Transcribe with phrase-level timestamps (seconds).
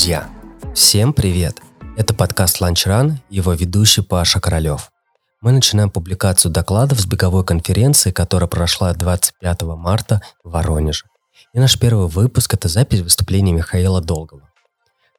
[0.00, 0.30] Друзья,
[0.74, 1.60] всем привет!
[1.94, 4.90] Это подкаст «Ланч Ран», его ведущий Паша Королев.
[5.42, 11.04] Мы начинаем публикацию докладов с беговой конференции, которая прошла 25 марта в Воронеже.
[11.52, 14.48] И наш первый выпуск– это запись выступления Михаила Долгого.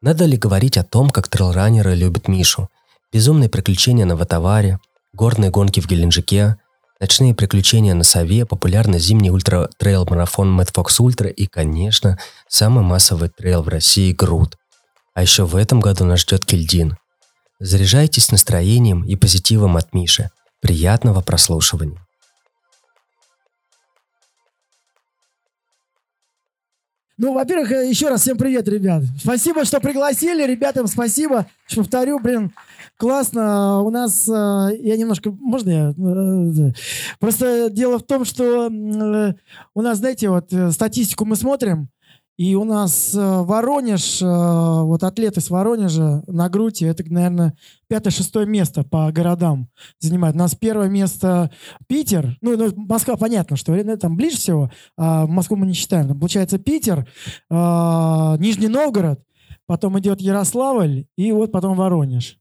[0.01, 2.67] Надо ли говорить о том, как трейлранеры любят Мишу?
[3.13, 4.79] Безумные приключения на Ватаваре,
[5.13, 6.57] горные гонки в Геленджике,
[6.99, 12.17] ночные приключения на Сове, популярный зимний ультра-трейл-марафон Mad Fox Ultra и, конечно,
[12.47, 14.57] самый массовый трейл в России– Груд.
[15.13, 16.97] А еще в этом году нас ждет Кельдин.
[17.59, 20.29] Заряжайтесь настроением и позитивом от Миши.
[20.61, 21.99] Приятного прослушивания.
[27.17, 29.03] Ну, во-первых, э, еще раз всем привет, ребят.
[29.21, 30.43] Спасибо, что пригласили.
[30.43, 31.45] Ребятам спасибо.
[31.69, 32.51] Еще повторю, блин,
[32.97, 33.81] классно.
[33.81, 34.31] У нас, э,
[34.79, 35.89] я немножко, можно я?
[35.91, 36.71] Э,
[37.19, 38.71] просто дело в том, что
[39.75, 41.89] у нас, знаете, вот статистику мы смотрим,
[42.37, 47.55] и у нас э, Воронеж, э, вот атлеты из Воронежа на груди, это, наверное,
[47.87, 50.35] пятое-шестое место по городам занимает.
[50.35, 51.51] У нас первое место
[51.87, 56.17] Питер, ну, ну Москва, понятно, что ну, там ближе всего, а Москву мы не считаем.
[56.19, 57.07] Получается Питер,
[57.49, 59.19] э, Нижний Новгород,
[59.71, 62.37] потом идет Ярославль и вот потом Воронеж.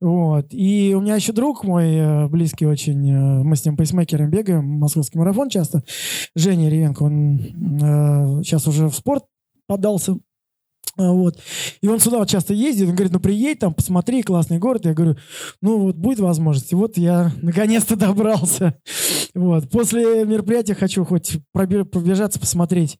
[0.00, 0.46] Вот.
[0.50, 4.64] И у меня еще друг мой, э, близкий очень, э, мы с ним пейсмейкером бегаем,
[4.64, 5.84] московский марафон часто,
[6.34, 9.22] Женя Ревенко, он э, сейчас уже в спорт
[9.68, 10.16] подался.
[10.96, 11.38] Вот.
[11.80, 14.84] И он сюда вот часто ездит, он говорит, ну приедь там, посмотри, классный город.
[14.84, 15.16] Я говорю,
[15.60, 16.72] ну вот будет возможность.
[16.72, 18.78] И вот я наконец-то добрался.
[19.34, 19.68] Вот.
[19.70, 22.98] После мероприятия хочу хоть пробежаться, посмотреть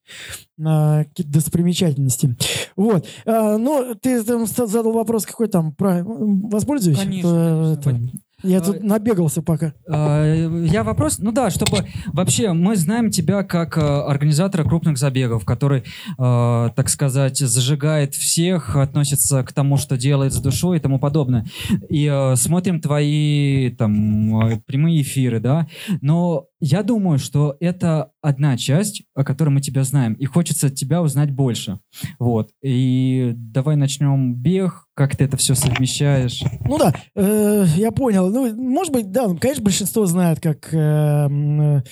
[0.56, 2.37] на какие-то достопримечательности.
[2.77, 3.06] Вот.
[3.27, 6.03] А, ну, ты там задал вопрос какой там, про...
[6.05, 6.98] воспользуюсь?
[6.98, 8.19] Конечно, конечно.
[8.45, 9.72] Я тут э, набегался пока.
[9.88, 15.44] Э, я вопрос, ну да, чтобы вообще мы знаем тебя как э, организатора крупных забегов,
[15.44, 15.84] который,
[16.16, 21.47] так сказать, зажигает всех, относится к тому, что делает с душой и тому подобное.
[21.88, 25.66] И смотрим твои там прямые эфиры, да,
[26.00, 31.02] но я думаю, что это одна часть, о которой мы тебя знаем, и хочется тебя
[31.02, 31.78] узнать больше.
[32.19, 32.52] Вот.
[32.62, 36.42] И давай начнем бег, как ты это все совмещаешь.
[36.66, 38.30] Ну да, э, я понял.
[38.30, 41.82] Ну, может быть, да, конечно, большинство знает как э,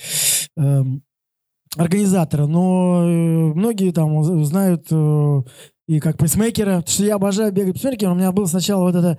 [0.56, 0.82] э,
[1.76, 5.42] организатора, но э, многие там знают э,
[5.88, 8.12] и как пейсмейкера, потому что я обожаю бегать пейсмейкером.
[8.12, 9.19] У меня было сначала вот это,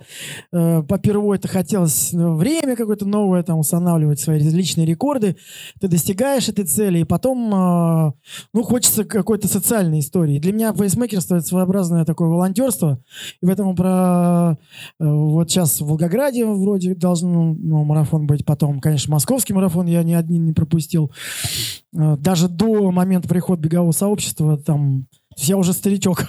[0.52, 5.36] э, попервой это хотелось ну, время какое-то новое, там, устанавливать свои личные рекорды.
[5.80, 8.12] Ты достигаешь этой цели, и потом, э,
[8.54, 10.38] ну, хочется какой-то социальной истории.
[10.38, 12.98] Для меня пейсмейкерство— это своеобразное такое волонтерство.
[13.42, 14.56] И поэтому про...
[14.98, 20.02] Э, вот сейчас в Волгограде вроде должен ну, марафон быть, потом, конечно, московский марафон я
[20.02, 21.12] ни один не пропустил.
[21.94, 26.26] Э, даже до момента прихода бегового сообщества там я уже старичок.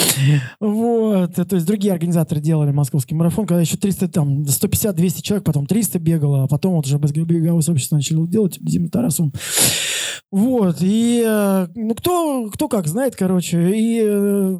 [0.60, 1.34] вот.
[1.34, 5.98] То есть другие организаторы делали московский марафон, когда еще 300, там, 150-200 человек, потом 300
[5.98, 9.30] бегало, а потом вот уже беговое сообщество начало делать, Дима Тарасов.
[10.30, 10.78] Вот.
[10.80, 13.70] И э, ну, кто, кто как знает, короче.
[13.76, 14.58] И э,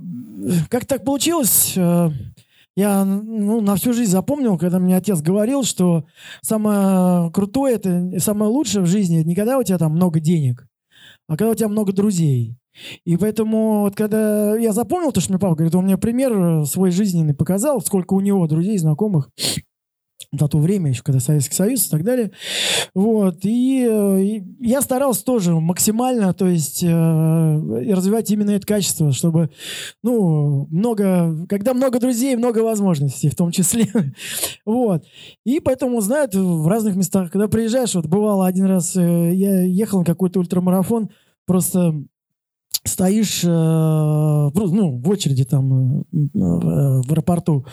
[0.69, 2.11] как так получилось, э,
[2.77, 6.07] я ну, на всю жизнь запомнил, когда мне отец говорил, что
[6.43, 10.67] самое крутое, это самое лучшее в жизни, это не когда у тебя там много денег,
[11.29, 12.57] а когда у тебя много друзей.
[13.05, 16.65] И поэтому, вот когда я запомнил то, что мне папа говорит, он мне пример э,
[16.65, 19.31] свой жизненный показал, сколько у него друзей, знакомых,
[20.33, 22.33] на то время еще, когда Советский Союз и так далее.
[22.95, 23.39] Вот.
[23.45, 29.51] И, э, и я старался тоже максимально, то есть э, развивать именно это качество, чтобы,
[30.03, 33.89] ну, много, когда много друзей, много возможностей в том числе.
[34.67, 35.05] вот.
[35.45, 40.01] И поэтому, знают, в разных местах, когда приезжаешь, вот бывало один раз, э, я ехал
[40.01, 41.11] на какой-то ультрамарафон,
[41.47, 41.95] просто
[42.85, 47.67] стоишь э, ну, в очереди там э, в аэропорту,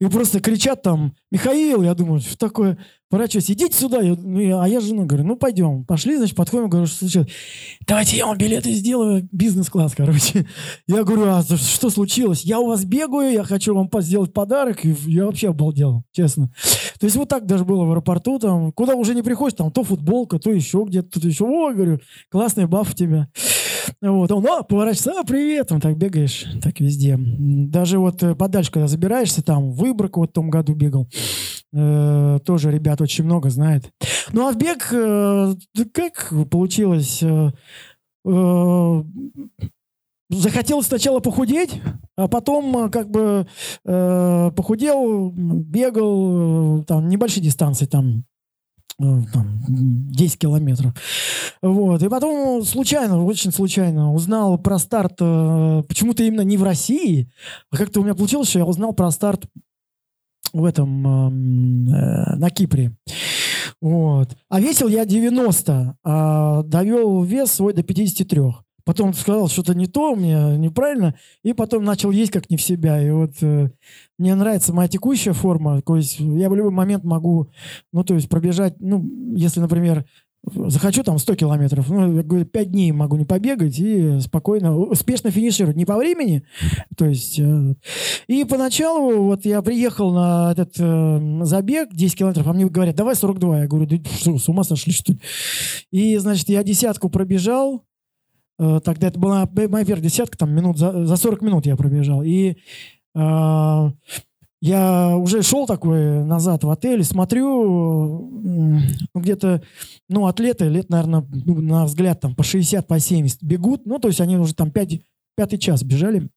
[0.00, 2.78] и просто кричат там, Михаил, я думаю, что такое,
[3.10, 6.86] поворачиваюсь, идите сюда, я, ну, а я жену говорю, ну пойдем, пошли, значит, подходим, говорю,
[6.86, 7.28] что случилось,
[7.86, 10.46] давайте я вам билеты сделаю, бизнес-класс, короче.
[10.86, 12.42] Я говорю, а что случилось?
[12.42, 16.50] Я у вас бегаю, я хочу вам сделать подарок, и я вообще обалдел, честно.
[16.98, 19.84] То есть вот так даже было в аэропорту, там, куда уже не приходишь, там, то
[19.84, 22.00] футболка, то еще где-то, то еще, о, говорю,
[22.30, 23.28] классный баф у тебя.
[24.00, 27.16] Вот, он, о, поворачивается, а, привет, он так бегаешь, так везде.
[27.18, 31.08] Даже вот э, подальше, когда забираешься, там, Выборг вот в том году бегал,
[31.72, 33.90] э, тоже ребят очень много знает.
[34.32, 35.54] Ну, а в бег, э,
[35.92, 37.50] как получилось, э,
[38.24, 39.04] э,
[40.30, 41.80] захотел сначала похудеть,
[42.16, 43.46] а потом э, как бы
[43.84, 48.24] э, похудел, бегал, там, небольшие дистанции, там,
[49.00, 50.94] э, там, 10 километров.
[51.62, 52.02] Вот.
[52.02, 57.30] И потом случайно, очень случайно узнал про старт э, почему-то именно не в России,
[57.70, 59.46] а как-то у меня получилось, что я узнал про старт
[60.52, 62.96] в этом, эм, э, на Кипре.
[63.80, 64.36] Вот.
[64.48, 68.40] А весил я 90, а довел вес свой до 53.
[68.88, 72.98] Потом сказал, что-то не то, мне неправильно, и потом начал есть как не в себя.
[73.06, 73.68] И вот э,
[74.16, 77.50] мне нравится моя текущая форма, то есть я в любой момент могу,
[77.92, 79.04] ну, то есть пробежать, ну,
[79.36, 80.06] если, например,
[80.42, 85.30] захочу там 100 километров, ну, я говорю, 5 дней могу не побегать и спокойно, успешно
[85.30, 85.76] финишировать.
[85.76, 86.44] Не по времени,
[86.96, 87.38] то есть...
[87.38, 87.74] Э,
[88.26, 93.16] и поначалу вот я приехал на этот э, забег 10 километров, а мне говорят, давай
[93.16, 93.60] 42.
[93.60, 95.20] Я говорю, да что, с ума сошли, что ли?
[95.90, 97.84] И, значит, я десятку пробежал,
[98.58, 102.22] тогда это была моя первая десятка, там минут за, за 40 минут я пробежал.
[102.22, 102.56] И
[103.14, 103.90] э,
[104.60, 108.80] я уже шел такой назад в отель, смотрю, ну,
[109.14, 109.62] где-то,
[110.08, 114.08] ну, атлеты лет, наверное, ну, на взгляд там по 60, по 70 бегут, ну, то
[114.08, 115.00] есть они уже там 5,
[115.36, 116.28] пятый час бежали.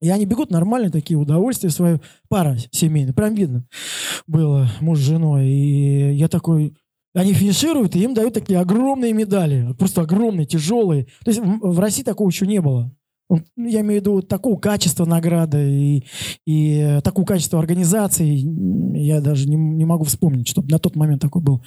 [0.00, 3.64] И они бегут нормально, такие удовольствия свою, пара семейная, прям видно
[4.26, 5.46] было, муж с женой.
[5.48, 6.76] И я такой,
[7.16, 11.06] они финишируют, и им дают такие огромные медали, просто огромные, тяжелые.
[11.24, 12.94] То есть в, России такого еще не было.
[13.30, 16.04] Ну, я имею в виду такого качества награды и,
[16.44, 18.44] и э, такого качества организации.
[18.96, 21.64] Я даже не, не могу вспомнить, чтобы на тот момент такой был.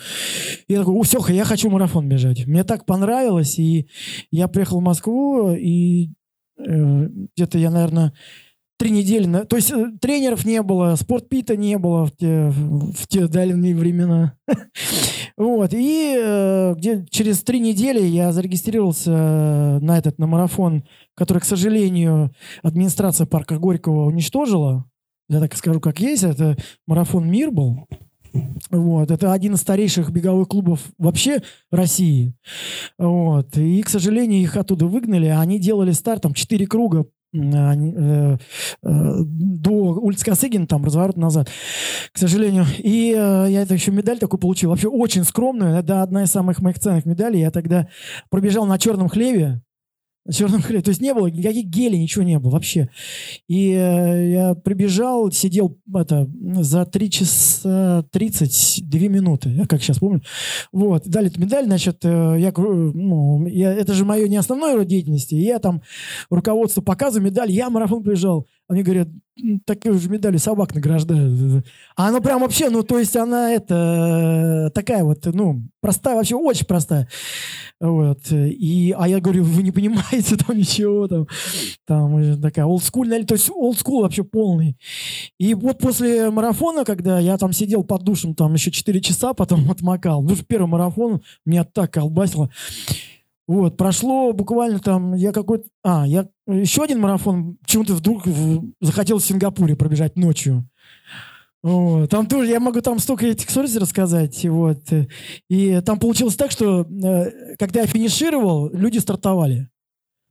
[0.67, 2.45] Я такой, все, я хочу марафон бежать.
[2.45, 3.87] Мне так понравилось, и
[4.31, 6.11] я приехал в Москву, и
[6.59, 8.13] э, где-то я, наверное,
[8.79, 9.25] три недели...
[9.25, 9.45] На...
[9.45, 14.35] То есть э, тренеров не было, спортпита не было в те, в те дальние времена.
[15.39, 20.83] Вот, и э, где через три недели я зарегистрировался на этот, на марафон,
[21.15, 24.83] который, к сожалению, администрация парка Горького уничтожила.
[25.29, 26.23] Я так скажу, как есть.
[26.23, 26.57] Это
[26.87, 27.87] марафон «Мир» был.
[28.69, 29.11] Вот.
[29.11, 31.41] Это один из старейших беговых клубов вообще
[31.71, 32.35] России.
[32.97, 33.55] Вот.
[33.55, 35.27] И, к сожалению, их оттуда выгнали.
[35.27, 38.39] Они делали старт, там, четыре круга Э, э, до
[39.71, 41.49] улицы Косыгина, там, разворот назад,
[42.11, 42.65] к сожалению.
[42.77, 46.59] И э, я это еще медаль такую получил, вообще очень скромную, это одна из самых
[46.61, 47.41] моих ценных медалей.
[47.41, 47.87] Я тогда
[48.29, 49.61] пробежал на черном хлеве,
[50.31, 50.81] черном хлебе.
[50.81, 52.89] То есть не было никаких гелей, ничего не было вообще.
[53.47, 56.29] И э, я прибежал, сидел это,
[56.61, 60.21] за 3 часа 32 минуты, я как сейчас помню.
[60.71, 64.87] Вот, дали эту медаль, значит, э, я, ну, я, это же мое не основное род
[64.87, 65.35] деятельности.
[65.35, 65.81] Я там
[66.29, 68.47] руководство показываю медаль, я марафон прибежал.
[68.69, 69.07] Они говорят,
[69.65, 71.65] такие же медали собак награждают.
[71.95, 76.67] А она прям вообще, ну, то есть она это такая вот, ну, простая, вообще очень
[76.67, 77.07] простая.
[77.79, 78.19] Вот.
[78.31, 81.27] И, а я говорю, вы не понимаете там ничего, там,
[81.87, 84.77] там такая олдскульная, то есть олдскул вообще полный.
[85.39, 89.69] И вот после марафона, когда я там сидел под душем там еще 4 часа, потом
[89.71, 92.51] отмокал, ну, первый марафон меня так колбасило.
[93.49, 95.65] Вот, прошло буквально там, я какой-то...
[95.83, 100.69] А, я еще один марафон почему-то вдруг в, захотел в Сингапуре пробежать ночью.
[101.63, 102.11] Вот.
[102.11, 104.45] Там тоже, я могу там столько этих историй рассказать.
[104.45, 104.83] Вот.
[105.49, 109.67] И там получилось так, что э, когда я финишировал, люди стартовали.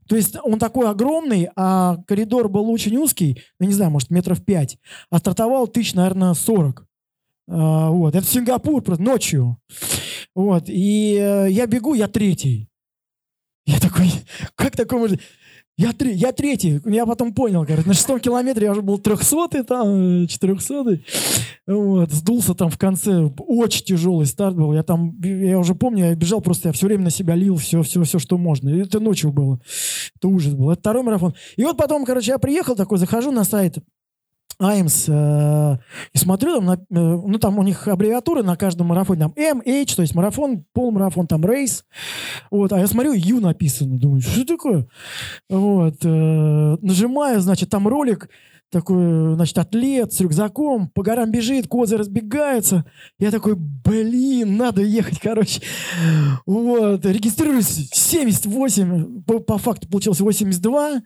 [0.08, 4.44] То есть он такой огромный, а коридор был очень узкий, ну, не знаю, может, метров
[4.44, 4.78] пять.
[5.10, 6.86] А стартовал тысяч, наверное, сорок.
[7.48, 8.14] А, вот.
[8.14, 9.58] Это Сингапур, просто ночью.
[10.36, 10.66] Вот.
[10.68, 12.67] И э, я бегу, я третий.
[13.68, 14.10] Я такой,
[14.54, 15.20] как такое может...
[15.76, 16.80] Я, три, я третий.
[16.86, 21.04] Я потом понял, короче, на шестом километре я уже был трехсотый, там, четырехсотый.
[21.66, 23.30] Вот, сдулся там в конце.
[23.46, 24.72] Очень тяжелый старт был.
[24.72, 27.82] Я там, я уже помню, я бежал просто, я все время на себя лил все,
[27.82, 28.70] все, все, что можно.
[28.70, 29.60] Это ночью было.
[30.16, 30.70] Это ужас был.
[30.70, 31.34] Это второй марафон.
[31.56, 33.78] И вот потом, короче, я приехал такой, захожу на сайт
[34.60, 35.78] Аймс, э,
[36.12, 39.94] и смотрю, там, на, э, ну, там у них аббревиатуры на каждом марафоне, там MH,
[39.94, 41.84] то есть марафон, полумарафон, там рейс,
[42.50, 44.88] вот, а я смотрю, Ю написано, думаю, что такое?
[45.48, 48.28] Вот, э, нажимаю, значит, там ролик,
[48.70, 52.84] такой, значит, атлет с рюкзаком, по горам бежит, козы разбегаются.
[53.18, 55.62] Я такой, блин, надо ехать, короче.
[56.44, 61.02] Вот, регистрируюсь 78, по, по факту получилось 82.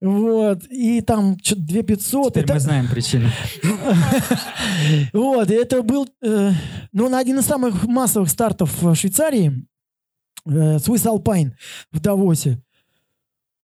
[0.00, 2.32] Вот, и там что-то 2500.
[2.32, 2.54] Теперь это...
[2.54, 3.28] мы знаем причину.
[5.12, 6.52] Вот, это был, э,
[6.92, 9.66] ну, на один из самых массовых стартов в Швейцарии,
[10.46, 11.52] э, Swiss Alpine
[11.92, 12.62] в Давосе.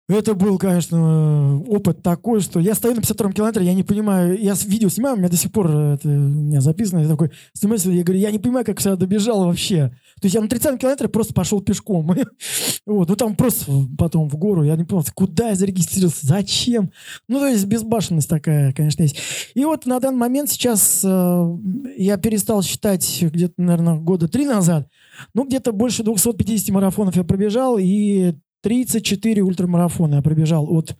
[0.09, 4.55] Это был, конечно, опыт такой, что я стою на 52-м километре, я не понимаю, я
[4.65, 8.05] видео снимаю, у меня до сих пор это, у меня записано, я такой, смысл, я
[8.05, 9.89] говорю, я не понимаю, как сюда добежал вообще.
[10.21, 12.07] То есть я на 30-м километре просто пошел пешком.
[12.87, 16.93] вот, ну там просто потом в гору, я не понял, куда я зарегистрировался, зачем?
[17.27, 19.17] Ну, то есть безбашенность такая, конечно, есть.
[19.55, 21.57] И вот на данный момент сейчас э,
[21.97, 24.89] я перестал считать где-то, наверное, года три назад,
[25.35, 28.35] ну, где-то больше 250 марафонов я пробежал, и
[28.67, 30.97] 34 ультрамарафона я пробежал от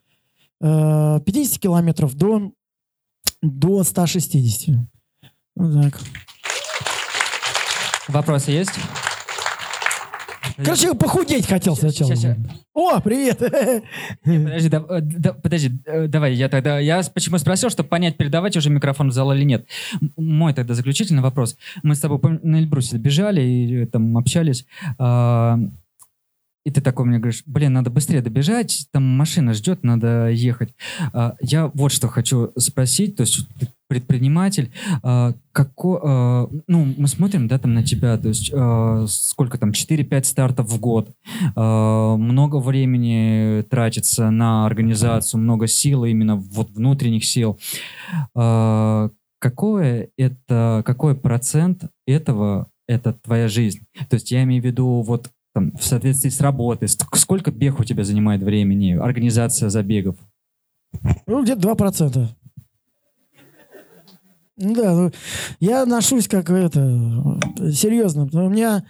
[0.61, 2.53] э, 50 километров до,
[3.43, 4.77] до 160.
[5.57, 6.01] Вот так.
[8.07, 8.71] Вопросы есть?
[10.59, 12.11] Короче, похудеть хотел сначала.
[12.15, 12.37] Щас, щас.
[12.73, 13.39] О, привет!
[14.25, 18.57] Подожди, да- э, да- подожди, э, давай, я тогда, я почему спросил, чтобы понять, передавать
[18.57, 19.67] уже микрофон в зал или нет.
[20.17, 21.57] Мой тогда заключительный вопрос.
[21.83, 24.67] Мы с тобой на Эльбрусе бежали и э, там общались,
[24.99, 25.59] а,
[26.67, 30.75] и ты такой мне говоришь, блин, надо быстрее добежать, там машина ждет, надо ехать.
[31.13, 33.47] А, Я вот что хочу спросить, то есть
[33.89, 34.73] предприниматель,
[35.05, 38.53] а, како- а, ну, мы смотрим, да, там на тебя, то есть
[39.13, 41.13] сколько там, 4-5 стартов в год,
[41.55, 47.61] много времени тратится на организацию, много сил, именно вот внутренних сил.
[49.39, 53.81] Какое это, какой процент этого это твоя жизнь?
[54.09, 57.85] То есть я имею в виду вот там, в соответствии с работой, сколько бег у
[57.85, 60.17] тебя занимает времени, организация забегов?
[61.27, 62.29] Ну, где-то 2%.
[64.59, 65.11] Ну да, ну,
[65.61, 67.41] я отношусь как это,
[67.73, 68.29] серьезно.
[68.31, 68.85] У меня,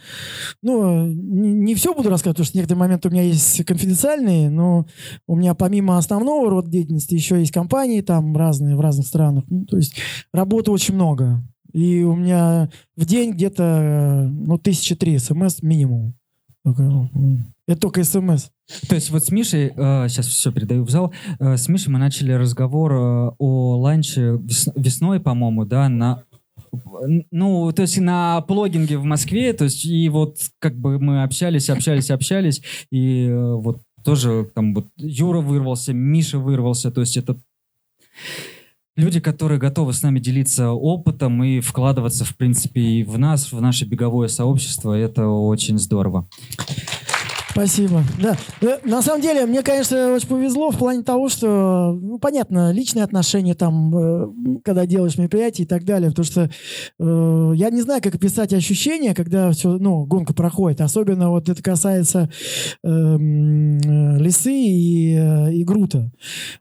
[0.60, 4.86] ну, не, не все буду рассказывать, потому что некоторые моменты у меня есть конфиденциальные, но
[5.28, 9.44] у меня помимо основного рода деятельности еще есть компании там разные в разных странах.
[9.48, 9.94] Ну, то есть
[10.32, 11.44] работы очень много.
[11.72, 16.16] И у меня в день где-то, ну, тысячи три смс минимум.
[17.68, 18.48] Это только смс.
[18.88, 22.32] То есть вот с Мишей, сейчас все передаю в зал, э, с Мишей мы начали
[22.32, 26.24] разговор э, о ланче вес- весной, по-моему, да, на
[27.30, 31.70] ну, то есть на плогинге в Москве, то есть и вот как бы мы общались,
[31.70, 37.36] общались, общались, и э, вот тоже там вот Юра вырвался, Миша вырвался, то есть это
[38.96, 43.60] люди, которые готовы с нами делиться опытом и вкладываться, в принципе, и в нас, в
[43.60, 46.26] наше беговое сообщество, это очень здорово.
[47.56, 48.02] Спасибо.
[48.20, 48.36] Да.
[48.60, 53.02] Э, На самом деле, мне, конечно, очень повезло в плане того, что, ну, понятно, личные
[53.02, 56.50] отношения там, э, когда делаешь мероприятие и так далее, потому что
[56.98, 60.82] э, я не знаю, как описать ощущения, когда все, ну, гонка проходит.
[60.82, 62.28] Особенно вот это касается
[62.84, 66.12] э, м, э, Лисы и, э, и Грута.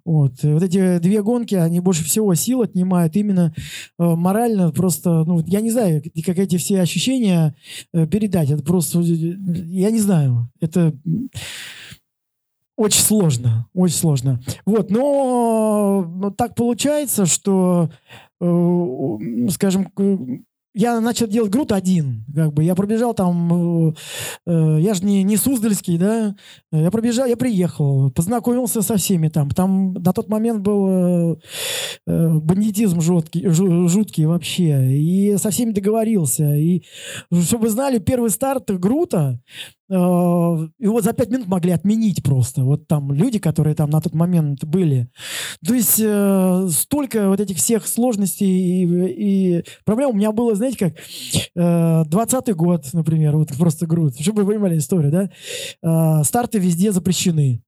[0.06, 0.36] Вот.
[0.44, 3.54] Вот эти две гонки, они больше всего сил отнимают именно
[4.00, 7.54] э, морально просто, ну, я не знаю, как эти все ощущения
[7.94, 8.50] э, передать.
[8.50, 10.50] Это просто, я не знаю.
[10.62, 10.85] Это
[12.78, 14.42] очень сложно, очень сложно.
[14.66, 17.90] Вот, но, но так получается, что,
[18.42, 19.90] э, скажем,
[20.76, 23.94] я начал делать груд один, как бы, я пробежал там, э,
[24.46, 26.36] э, я же не, не Суздальский, да,
[26.74, 31.36] я пробежал, я приехал, познакомился со всеми там, там на тот момент был э,
[32.08, 36.84] э, бандитизм жуткий, жу- жуткий вообще, и со всеми договорился, и
[37.32, 39.40] чтобы вы знали, первый старт Грута,
[39.90, 42.64] э, его за пять минут могли отменить просто.
[42.64, 45.10] Вот там люди, которые там на тот момент были.
[45.66, 50.12] То есть э, столько вот этих всех сложностей и, и проблем.
[50.12, 54.20] У меня было, знаете, как э, 20-й год, например, вот просто Грут.
[54.20, 56.20] Чтобы вы понимали историю, да?
[56.20, 57.62] Э, старты везде запрещены.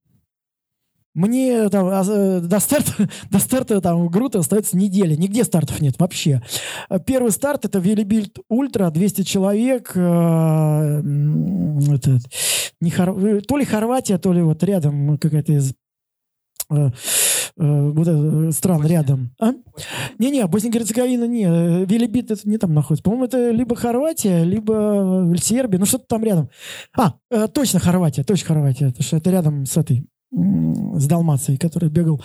[1.18, 5.16] Мне там, а, э, до старта, до старта там Грута остается неделя.
[5.16, 6.44] Нигде стартов нет вообще.
[7.08, 9.94] Первый старт это Велибильд Ультра, 200 человек.
[9.96, 12.20] э, это,
[12.80, 15.74] не Хор- э, то ли Хорватия, то ли вот рядом какая-то из
[16.70, 16.90] э,
[17.58, 19.32] э, вот это, стран рядом.
[19.42, 19.54] А?
[20.20, 21.46] Не-не, Босния Герцеговина не.
[21.86, 23.02] Велибит это не там находится.
[23.02, 25.80] По-моему, это либо Хорватия, либо Сербия.
[25.80, 26.52] Ну, что-то там рядом.
[26.96, 28.90] А, э, точно Хорватия, точно Хорватия.
[28.90, 32.22] Потому что это рядом с этой с Далмацией, который бегал.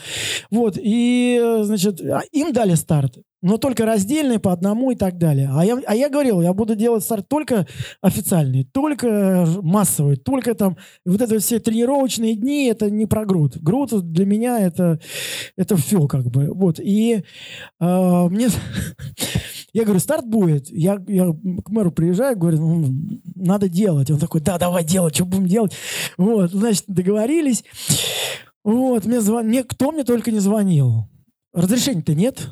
[0.51, 5.51] Вот, и, значит, а, им дали старт, но только раздельный по одному и так далее.
[5.53, 7.67] А я, а я говорил, я буду делать старт только
[8.01, 13.57] официальный, только массовый, только там вот это все тренировочные дни, это не про груд.
[13.59, 15.01] Груд для меня это,
[15.57, 16.53] это все как бы.
[16.53, 17.25] Вот, и
[17.81, 18.49] э, мне...
[19.75, 20.69] Я говорю, старт будет.
[20.69, 21.33] Я, я
[21.65, 24.11] к мэру приезжаю, говорю, ну, надо делать.
[24.11, 25.73] Он такой, да, давай делать, что будем делать.
[26.19, 27.65] Вот, значит, договорились.
[28.65, 29.47] Вот, мне, звон...
[29.47, 31.09] мне кто мне только не звонил.
[31.53, 32.49] Разрешения-то нет.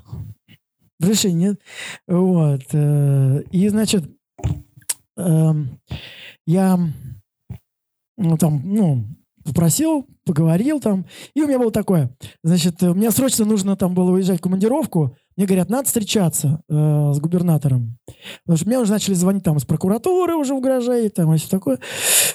[0.98, 1.60] Разрешения нет.
[2.06, 2.62] Вот.
[2.72, 4.04] э, И, значит,
[5.16, 5.80] эм,
[6.46, 6.78] я
[8.20, 9.04] ну, там, ну,
[9.44, 11.06] попросил, поговорил там.
[11.34, 12.14] И у меня было такое.
[12.42, 15.16] Значит, э, мне срочно нужно там было уезжать в командировку.
[15.40, 17.96] Мне говорят, надо встречаться э, с губернатором.
[18.44, 21.78] Потому что мне уже начали звонить там из прокуратуры уже угрожает, там и все такое.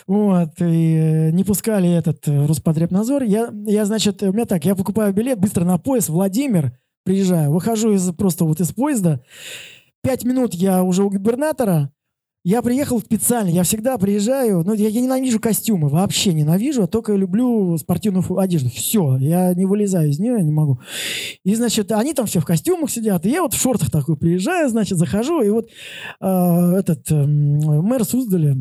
[0.07, 0.59] Вот.
[0.59, 3.21] И э, не пускали этот э, Роспотребнадзор.
[3.21, 7.93] Я, я, значит, у меня так, я покупаю билет быстро на поезд Владимир, приезжаю, выхожу
[7.93, 9.21] из просто вот из поезда.
[10.01, 11.91] Пять минут я уже у губернатора,
[12.45, 17.13] я приехал специально, я всегда приезжаю, но я, я ненавижу костюмы, вообще ненавижу, а только
[17.15, 18.69] люблю спортивную одежду.
[18.69, 20.79] Все, я не вылезаю из нее, не могу.
[21.43, 24.69] И, значит, они там все в костюмах сидят, и я вот в шортах такой приезжаю,
[24.69, 25.69] значит, захожу, и вот
[26.21, 28.57] э, этот э, мэр Суздаля,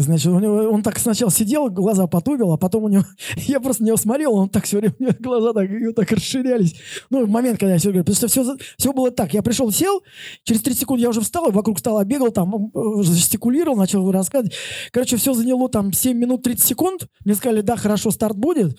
[0.00, 3.04] Значит, у него, он так сначала сидел, глаза потупил, а потом у него...
[3.36, 4.94] Я просто него смотрел, он так все время...
[4.98, 6.76] У него глаза так, так расширялись.
[7.10, 8.04] Ну, в момент, когда я все говорю.
[8.04, 9.34] Потому что все, все было так.
[9.34, 10.02] Я пришел, сел,
[10.44, 14.54] через 30 секунд я уже встал, вокруг стола бегал, там, э, жестикулировал, начал рассказывать.
[14.92, 17.08] Короче, все заняло там 7 минут 30 секунд.
[17.24, 18.78] Мне сказали, да, хорошо, старт будет,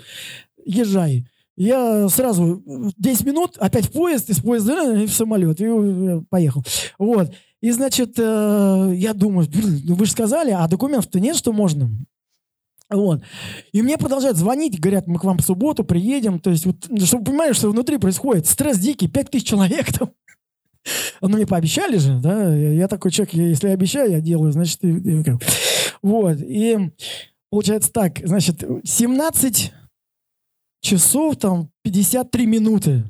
[0.66, 1.26] езжай.
[1.58, 6.64] Я сразу 10 минут, опять в поезд, из поезда в самолет, и э, поехал.
[6.98, 7.32] Вот.
[7.62, 9.48] И, значит, э, я думаю,
[9.84, 11.90] ну вы же сказали, а документов-то нет, что можно.
[12.90, 13.22] Вот.
[13.72, 16.40] И мне продолжают звонить, говорят, мы к вам в субботу приедем.
[16.40, 18.48] То есть, вот, ну, чтобы понимали, что внутри происходит.
[18.48, 20.12] Стресс дикий, 5 тысяч человек там.
[21.22, 22.56] Ну, мне пообещали же, да.
[22.56, 24.80] Я такой человек, если я обещаю, я делаю, значит...
[26.02, 26.38] Вот.
[26.40, 26.92] И
[27.52, 29.74] получается так, значит, 17
[30.82, 33.04] часов, там, 53 минуты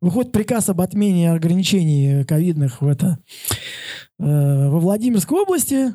[0.00, 3.18] выходит приказ об отмене ограничений ковидных в это,
[4.18, 5.92] э, во Владимирской области.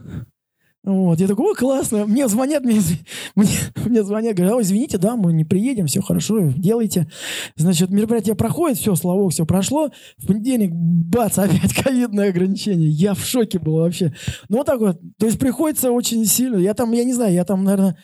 [0.84, 2.08] Вот, я такой, о, классно.
[2.08, 2.82] Мне звонят, мне,
[3.36, 3.50] мне,
[3.86, 7.08] мне звонят, говорят, ой, извините, да, мы не приедем, все хорошо, делайте.
[7.56, 9.92] Значит, мероприятие проходит, все, слава богу, все прошло.
[10.18, 12.90] В понедельник, бац, опять ковидное ограничение.
[12.90, 14.12] Я в шоке был вообще.
[14.50, 15.00] Ну, вот так вот.
[15.20, 16.58] То есть приходится очень сильно.
[16.58, 17.96] Я там, я не знаю, я там, наверное,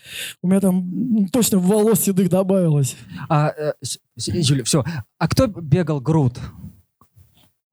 [0.44, 2.96] у меня там точно волос седых добавилось.
[3.28, 3.74] А, э,
[4.18, 4.84] Юля, все.
[5.18, 6.40] А кто бегал груд?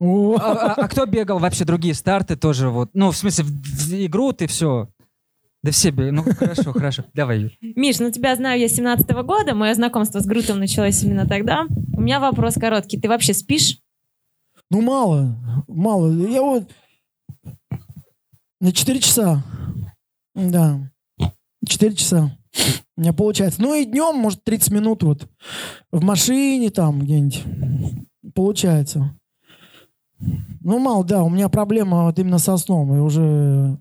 [0.01, 2.91] А, а, а кто бегал вообще другие старты тоже вот?
[2.95, 4.89] Ну, в смысле, в, в игру ты все.
[5.63, 6.11] Да все бегали.
[6.11, 7.05] Ну, хорошо, хорошо.
[7.15, 9.55] Давай, Миш, ну тебя знаю я с 17 -го года.
[9.55, 11.67] Мое знакомство с Грутом началось именно тогда.
[11.97, 13.01] У меня вопрос короткий.
[13.01, 13.79] Ты вообще спишь?
[14.71, 15.65] Ну, мало.
[15.69, 16.13] Мало.
[16.13, 16.71] Я вот...
[18.61, 19.43] На 4 часа.
[20.35, 20.81] Да.
[21.67, 22.37] 4 часа.
[22.97, 23.63] У меня получается.
[23.63, 25.29] Ну и днем, может, 30 минут вот
[25.91, 27.43] в машине там где-нибудь.
[28.35, 29.17] Получается.
[30.61, 32.95] Ну, мало, да, у меня проблема вот именно со сном.
[32.95, 33.79] И уже...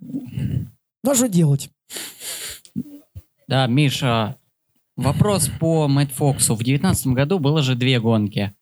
[1.03, 1.69] Ну, что делать?
[3.47, 4.37] Да, Миша,
[4.95, 6.55] вопрос по Мэтт Фоксу.
[6.55, 8.53] В девятнадцатом году было же две гонки.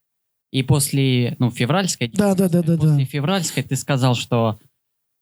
[0.50, 2.08] И после, ну, февральской...
[2.08, 2.76] Да, да, да, да.
[2.76, 3.04] После да.
[3.04, 4.58] февральской ты сказал, что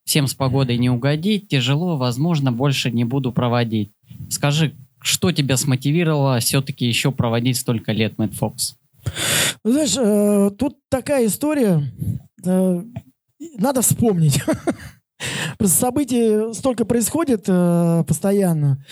[0.05, 3.93] всем с погодой не угодить, тяжело, возможно, больше не буду проводить.
[4.29, 8.77] Скажи, что тебя смотивировало все-таки еще проводить столько лет Мэтт Фокс?
[9.65, 11.83] Ну, знаешь, э, тут такая история.
[12.45, 12.83] Э,
[13.57, 14.43] надо вспомнить.
[15.65, 18.85] Событий столько происходит э, постоянно.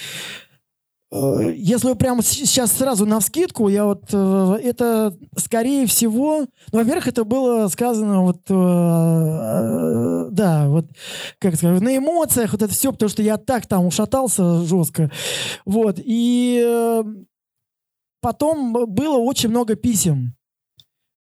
[1.10, 7.08] Э, если прямо сейчас сразу на вскидку, я вот э, это скорее всего, ну, во-первых,
[7.08, 8.42] это было сказано вот,
[10.30, 10.86] да, вот,
[11.38, 15.10] как сказать, на эмоциях, вот это все, потому что я так там ушатался жестко,
[15.64, 17.02] вот, и
[18.20, 20.37] потом было очень много писем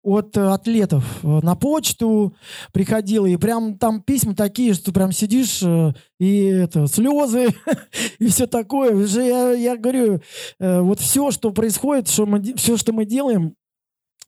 [0.07, 2.33] от э, атлетов э, на почту
[2.71, 7.49] приходило, и прям там письма такие, что прям сидишь, э, и это, слезы,
[8.19, 8.95] и все такое.
[8.95, 10.21] Уже я, я говорю,
[10.59, 13.55] вот все, что происходит, что мы, все, что мы делаем,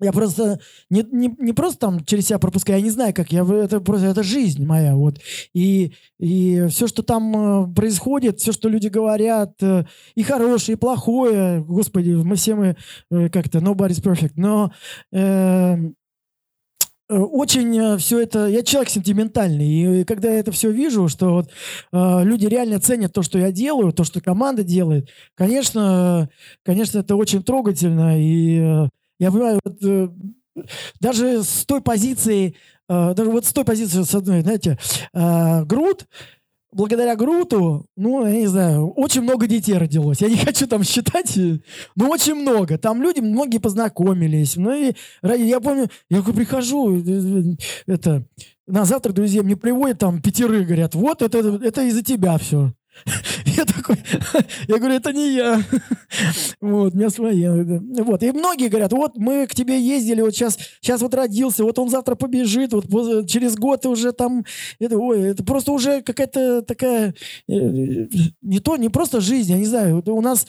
[0.01, 0.59] я просто
[0.89, 4.07] не, не, не просто там через себя пропускаю, я не знаю, как я это просто
[4.07, 5.19] это жизнь моя, вот.
[5.53, 7.35] И, и все, что там
[7.69, 9.85] э, происходит, все, что люди говорят, э,
[10.15, 12.77] и хорошее, и плохое, господи, мы все мы
[13.11, 14.71] э, как-то nobody's perfect, но
[15.11, 15.75] э,
[17.09, 18.47] очень все это...
[18.47, 21.49] Я человек сентиментальный, и когда я это все вижу, что вот,
[21.91, 26.29] э, люди реально ценят то, что я делаю, то, что команда делает, конечно,
[26.63, 28.87] конечно, это очень трогательно, и
[29.19, 30.09] я понимаю, вот, э,
[30.99, 32.55] даже с той позиции,
[32.87, 34.77] э, даже вот с той позиции, с одной, знаете,
[35.13, 36.07] э, Грут,
[36.71, 40.21] благодаря Груту, ну, я не знаю, очень много детей родилось.
[40.21, 41.37] Я не хочу там считать,
[41.95, 42.77] но очень много.
[42.77, 44.55] Там люди, многие познакомились.
[44.55, 47.55] Ну, и я помню, я прихожу, э,
[47.87, 48.25] это,
[48.67, 52.73] на завтра друзья мне приводят там пятеры, говорят, вот это, это из-за тебя все.
[53.45, 53.97] Я такой.
[54.67, 55.61] Я говорю, это не я.
[56.61, 57.47] Вот, у меня свои.
[57.47, 61.77] Вот, и многие говорят, вот мы к тебе ездили, вот сейчас, сейчас вот родился, вот
[61.79, 64.43] он завтра побежит, вот через год ты уже там,
[64.79, 67.13] это, ой, это просто уже какая-то такая,
[67.47, 67.53] э,
[68.41, 70.47] не то, не просто жизнь, я не знаю, у нас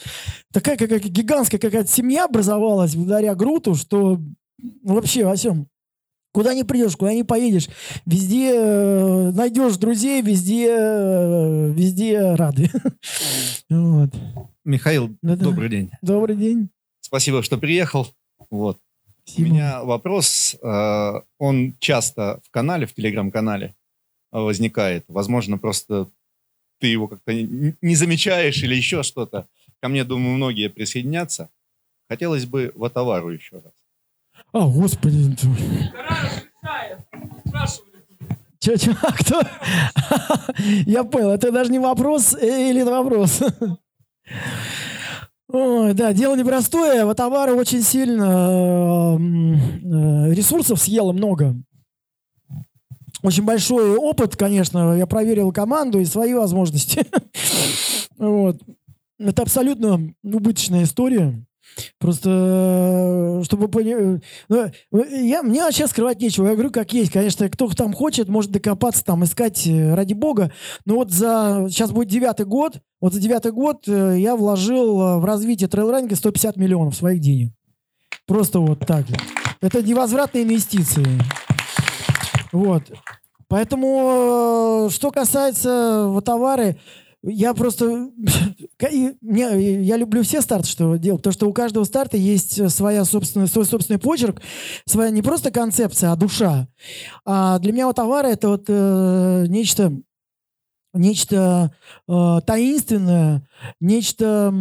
[0.51, 4.19] такая какая-то гигантская какая-то семья образовалась благодаря Груту, что
[4.83, 5.67] вообще во всем
[6.33, 7.67] Куда не придешь, куда не поедешь,
[8.05, 12.69] везде э, найдешь друзей, везде, э, везде рады.
[13.69, 14.09] вот.
[14.63, 15.43] Михаил, Да-да.
[15.43, 15.91] добрый день.
[16.01, 16.69] Добрый день.
[17.01, 18.07] Спасибо, что приехал.
[18.49, 18.79] Вот.
[19.25, 19.45] Спасибо.
[19.47, 23.75] У меня вопрос, э, он часто в канале, в телеграм-канале
[24.31, 25.03] возникает.
[25.09, 26.07] Возможно, просто
[26.79, 29.47] ты его как-то не замечаешь или еще что-то.
[29.81, 31.49] Ко мне, думаю, многие присоединятся.
[32.09, 33.73] Хотелось бы в Атавару еще раз.
[34.53, 35.35] А, господи.
[38.59, 39.41] Че, че, а кто?
[40.85, 43.41] Я понял, это даже не вопрос э, или вопрос?
[45.53, 47.03] Ой, да, дело непростое.
[47.05, 51.55] Вот товары очень сильно э, ресурсов съело много.
[53.23, 54.95] Очень большой опыт, конечно.
[54.95, 57.05] Я проверил команду и свои возможности.
[58.17, 58.57] Вот.
[59.17, 61.43] Это абсолютно убыточная история.
[61.99, 62.29] Просто,
[63.39, 64.23] э, чтобы понять...
[64.49, 66.47] Ну, я, мне вообще скрывать нечего.
[66.47, 67.11] Я говорю, как есть.
[67.11, 70.51] Конечно, кто там хочет, может докопаться, там, искать э, ради бога.
[70.85, 71.67] Но вот за...
[71.69, 72.79] Сейчас будет девятый год.
[72.99, 77.53] Вот за девятый год э, я вложил в развитие трейлранинга 150 миллионов своих денег.
[78.25, 79.05] Просто вот так.
[79.61, 81.05] Это невозвратные инвестиции.
[82.51, 82.83] Вот.
[83.47, 86.77] Поэтому, что касается вот товары,
[87.23, 88.09] я просто...
[88.91, 93.65] Я люблю все старты, что делать, потому что у каждого старта есть своя собственная, свой
[93.65, 94.41] собственный почерк,
[94.85, 96.67] своя не просто концепция, а душа.
[97.23, 99.93] А для меня вот товары— это вот э, нечто,
[100.93, 101.75] нечто
[102.07, 103.47] э, таинственное,
[103.79, 104.53] нечто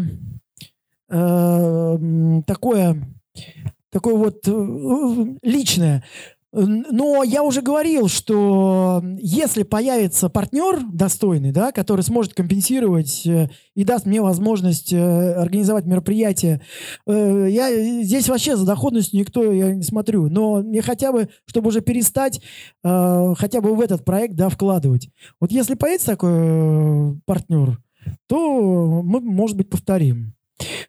[1.09, 1.99] э,
[2.47, 3.03] такое,
[3.91, 6.05] такое вот э, личное.
[6.53, 13.85] Но я уже говорил, что если появится партнер достойный, да, который сможет компенсировать э, и
[13.85, 16.61] даст мне возможность э, организовать мероприятие,
[17.07, 21.69] э, я здесь вообще за доходностью никто я не смотрю, но мне хотя бы, чтобы
[21.69, 22.41] уже перестать
[22.83, 25.09] хотя бы в этот проект да, вкладывать.
[25.41, 27.79] Вот если появится такой партнер,
[28.27, 30.35] то мы, может быть, повторим.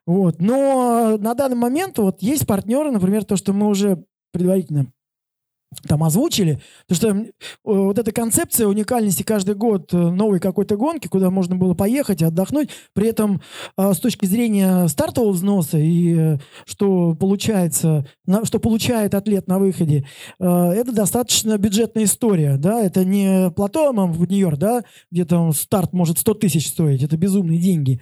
[0.06, 0.42] Вот.
[0.42, 4.88] Но на данный момент вот есть партнеры, например, то, что мы уже предварительно
[5.88, 11.08] там озвучили, потому что э, вот эта концепция уникальности каждый год э, новой какой-то гонки,
[11.08, 13.42] куда можно было поехать, отдохнуть, при этом
[13.78, 18.06] э, с точки зрения стартового взноса и что получается,
[18.44, 20.06] что получает атлет на выходе,
[20.40, 26.20] это достаточно бюджетная история, да, это не плато в Нью-Йорк, да, где там старт может
[26.20, 28.02] 100 тысяч стоить, это безумные деньги,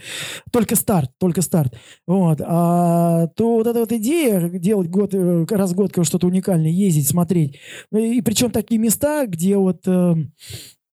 [0.51, 1.75] только старт, только старт,
[2.07, 7.07] вот, а то вот эта вот идея делать год, раз в год что-то уникальное, ездить,
[7.07, 7.58] смотреть,
[7.91, 9.87] и причем такие места, где вот...
[9.87, 10.15] Э,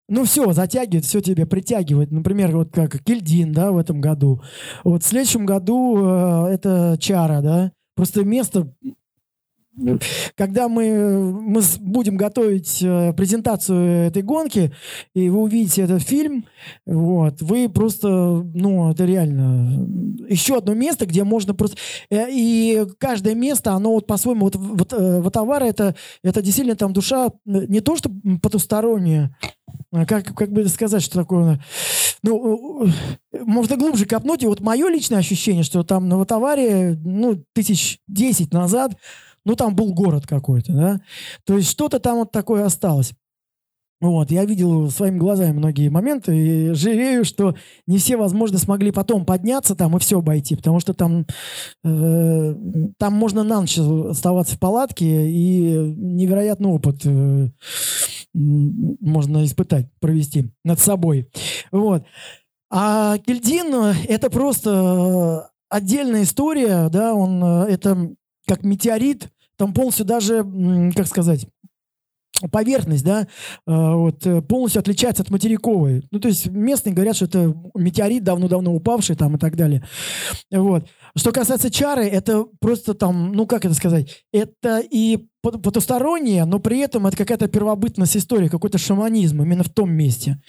[0.09, 2.13] ну, все, затягивает, все тебе притягивает.
[2.13, 4.41] Например, вот как Кельдин, да, в этом году.
[4.85, 7.73] Вот в следующем году э, это Чара, да.
[7.97, 8.73] Просто место
[10.35, 14.73] когда мы, мы будем готовить э, презентацию этой гонки,
[15.15, 16.47] и вы увидите этот фильм,
[16.87, 19.87] вот, вы просто, ну, это реально
[20.29, 21.77] еще одно место, где можно просто...
[22.11, 26.77] Э, и каждое место, оно вот по-своему, вот, вот, э, вот товар, это, это действительно
[26.77, 28.11] там душа не то, что
[28.43, 29.37] потусторонняя,
[29.93, 31.61] а как, как бы сказать, что такое...
[32.23, 32.89] Ну,
[33.33, 38.53] можно глубже копнуть, и вот мое личное ощущение, что там на Ватаваре, ну, тысяч десять
[38.53, 38.97] назад
[39.47, 41.01] ну, там был город какой-то, да.
[41.45, 43.15] То есть что-то там вот такое осталось.
[43.99, 47.55] Вот, я видел своими глазами многие моменты и жалею, что
[47.87, 51.25] не все, возможно, смогли потом подняться там и все обойти, потому что там,
[51.83, 52.55] э,
[52.99, 57.49] там можно на ночь оставаться в палатке и невероятный опыт э,
[58.35, 61.31] можно испытать, провести над собой.
[61.73, 62.05] Вот.
[62.71, 68.11] А Кельдин э,— это просто отдельная история, да, он, э, это
[68.47, 70.45] как метеорит, там полностью даже,
[70.95, 71.47] как сказать,
[72.51, 73.27] поверхность, да,
[73.66, 76.07] а, вот, э, полностью отличается от материковой.
[76.11, 79.85] Ну, то есть местные говорят, что это метеорит давно-давно упавший там и так далее.
[80.51, 80.87] Вот.
[81.16, 86.79] Что касается чары, это просто там, ну, как это сказать, это и потустороннее, но при
[86.81, 90.40] этом это какая-то первобытность истории, какой-то шаманизм именно в том месте.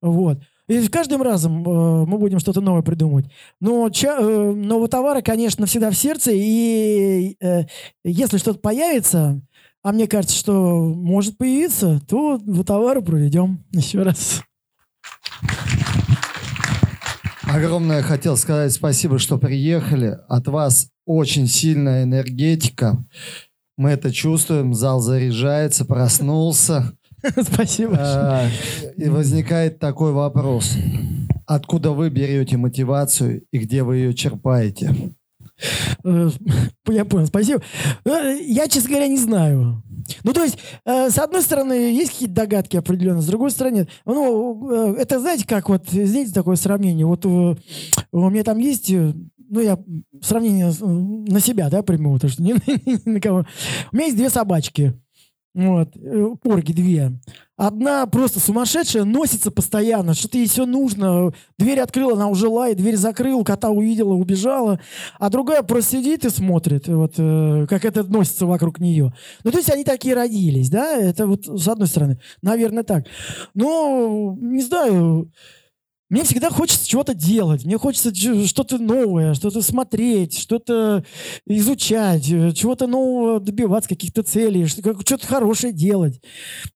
[0.00, 0.38] Вот.
[0.72, 3.26] И каждым разом э, мы будем что-то новое придумывать.
[3.60, 6.30] Но, ча, э, но товары, конечно, всегда в сердце.
[6.32, 7.64] И э,
[8.04, 9.42] если что-то появится,
[9.82, 14.42] а мне кажется, что может появиться, то товары проведем еще раз.
[17.42, 20.16] Огромное хотел сказать спасибо, что приехали.
[20.26, 23.04] От вас очень сильная энергетика.
[23.76, 24.72] Мы это чувствуем.
[24.72, 26.96] Зал заряжается, проснулся.
[27.42, 27.96] Спасибо.
[27.98, 28.48] А,
[28.96, 30.76] И возникает такой вопрос.
[31.46, 35.14] Откуда вы берете мотивацию и где вы ее черпаете?
[36.04, 36.30] Э,
[36.88, 37.62] Я понял, спасибо.
[38.04, 39.82] Э, Я, честно говоря, не знаю.
[40.24, 44.94] Ну, то есть, э, с одной стороны, есть какие-то догадки определенные, с другой стороны, ну,
[44.94, 49.60] э, это, знаете, как вот, знаете, такое сравнение, вот э, у меня там есть, ну,
[49.60, 49.78] я
[50.20, 53.46] сравнение на себя, да, приму, потому что не, ни на кого.
[53.92, 54.94] У меня есть две собачки,
[55.54, 57.12] вот, э, порги две.
[57.56, 61.32] Одна просто сумасшедшая, носится постоянно, что-то ей все нужно.
[61.58, 64.80] Дверь открыла, она уже лает, дверь закрыла, кота увидела, убежала.
[65.18, 69.12] А другая просто сидит и смотрит, вот, э, как это носится вокруг нее.
[69.44, 70.96] Ну, то есть они такие родились, да?
[70.96, 72.18] Это вот с одной стороны.
[72.40, 73.04] Наверное, так.
[73.54, 75.30] Но, не знаю,
[76.12, 77.64] мне всегда хочется чего-то делать.
[77.64, 78.14] Мне хочется
[78.46, 81.04] что-то новое, что-то смотреть, что-то
[81.46, 86.20] изучать, э, чего-то нового добиваться, каких-то целей, что-то хорошее делать.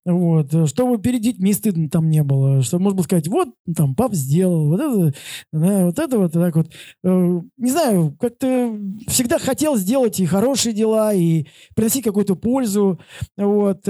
[0.06, 0.54] Вот.
[0.54, 2.62] э, Чтобы перед детьми стыдно там не было.
[2.62, 5.14] Чтобы можно было сказать, вот, там, пап сделал, вот это,
[5.52, 6.68] да, вот это вот так вот.
[7.04, 13.00] Э, Не знаю, как-то всегда хотел сделать и хорошие дела, и приносить какую-то пользу.
[13.36, 13.84] Вот.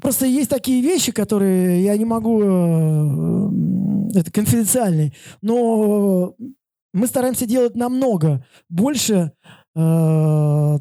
[0.00, 2.42] Просто есть такие вещи, которые я не могу...
[2.42, 5.12] э, Это конфиденциальные.
[5.42, 6.34] Но
[6.92, 9.32] мы стараемся делать намного больше
[9.76, 10.78] э,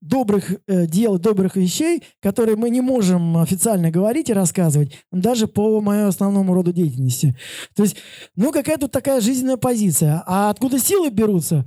[0.00, 5.80] добрых э, дел, добрых вещей, которые мы не можем официально говорить и рассказывать, даже по
[5.80, 7.36] моему основному роду деятельности.
[7.74, 7.96] То есть,
[8.36, 10.22] ну, какая тут такая жизненная позиция.
[10.26, 11.66] А откуда силы берутся?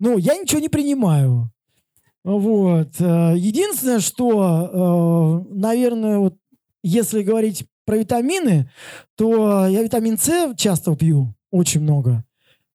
[0.00, 1.52] Ну, я ничего не принимаю.
[2.24, 3.00] Вот.
[3.00, 6.36] Э, Единственное, что, э, наверное, вот
[6.82, 8.70] если говорить про витамины,
[9.16, 12.24] то я витамин С часто пью, очень много.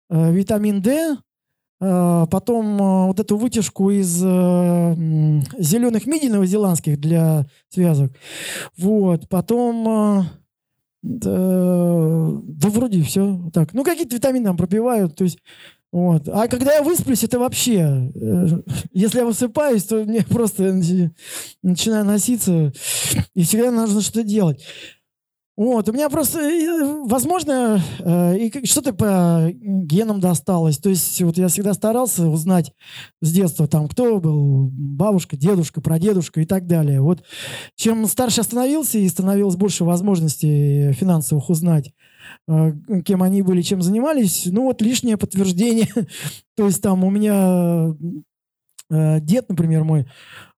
[0.10, 1.18] Э, Витамин D,
[1.78, 2.78] потом
[3.08, 8.14] вот эту вытяжку из зеленых мидий новозеландских для связок.
[8.78, 9.28] Вот.
[9.28, 10.26] Потом...
[11.04, 13.52] Да, да вроде все.
[13.54, 13.74] Так.
[13.74, 15.16] Ну, какие-то витамины там пропивают.
[15.16, 15.38] То есть
[15.96, 16.28] вот.
[16.28, 18.12] А когда я высплюсь, это вообще...
[18.14, 18.48] э,
[18.92, 21.12] Если я высыпаюсь, то мне просто начи-
[21.64, 22.74] начинаю носиться,
[23.34, 24.62] и всегда нужно что-то делать.
[25.56, 30.80] Вот, у меня просто, э, возможно, э, и что-то по генам досталось.
[30.80, 32.74] То есть вот я всегда старался узнать
[33.22, 37.00] с детства, там, кто был бабушка, дедушка, прадедушка и так далее.
[37.00, 37.24] Вот
[37.78, 41.94] чем старше становился и становилось больше возможностей финансовых узнать,
[42.48, 45.90] кем они были, чем занимались, ну вот лишнее подтверждение.
[46.56, 47.96] То есть там у меня
[48.90, 50.06] э, дед, например, мой, э,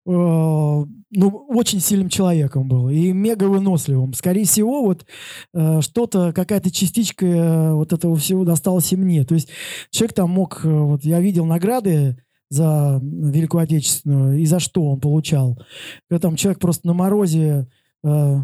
[0.06, 0.86] ну,
[1.48, 4.12] очень сильным человеком был и мега выносливым.
[4.12, 5.06] Скорее всего, вот
[5.54, 9.24] э, что-то, какая-то частичка вот этого всего досталась и мне.
[9.24, 9.48] То есть
[9.90, 12.18] человек там мог, вот я видел награды
[12.50, 15.58] за Великую Отечественную, и за что он получал.
[16.08, 17.68] Когда там человек просто на морозе
[18.04, 18.36] э,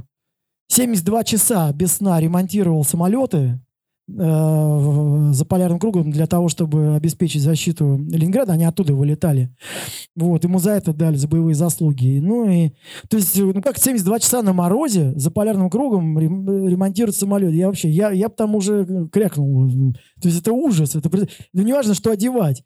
[0.69, 3.61] 72 часа без сна ремонтировал самолеты
[4.09, 8.55] э, за полярным кругом для того, чтобы обеспечить защиту Ленинграда.
[8.55, 9.55] Они оттуда вылетали.
[10.17, 12.19] Вот, ему за это дали, за боевые заслуги.
[12.21, 12.71] Ну и,
[13.09, 17.53] то есть, ну как 72 часа на морозе за полярным кругом рем- ремонтировать самолет.
[17.53, 19.93] Я вообще, я, я бы там уже крякнул.
[20.21, 20.95] То есть это ужас.
[20.97, 21.11] Это,
[21.53, 22.65] ну, не важно, что одевать.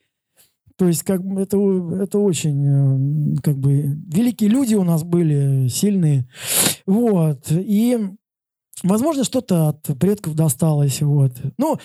[0.78, 1.58] То есть, как бы это,
[2.00, 6.28] это очень, э, как бы, великие люди у нас были, сильные.
[6.86, 7.50] Вот.
[7.50, 7.98] И,
[8.84, 11.02] возможно, что-то от предков досталось.
[11.02, 11.32] Вот.
[11.58, 11.78] Ну,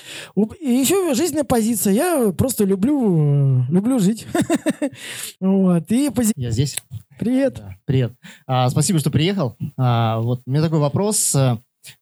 [0.62, 1.94] и еще жизненная позиция.
[1.94, 4.28] Я просто люблю, э, люблю жить.
[5.40, 5.92] Вот.
[5.92, 6.78] И Я здесь.
[7.18, 7.64] Привет.
[7.86, 8.14] Привет.
[8.46, 9.56] А, спасибо, что приехал.
[9.76, 11.36] А, вот у меня такой вопрос.